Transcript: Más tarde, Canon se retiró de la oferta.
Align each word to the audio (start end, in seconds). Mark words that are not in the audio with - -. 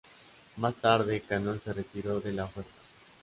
Más 0.57 0.73
tarde, 0.77 1.21
Canon 1.21 1.61
se 1.61 1.73
retiró 1.73 2.19
de 2.19 2.31
la 2.31 2.45
oferta. 2.45 2.71